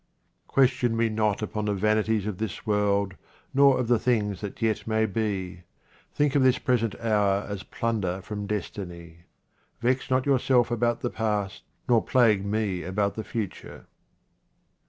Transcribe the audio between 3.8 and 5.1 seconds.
the things that yet. may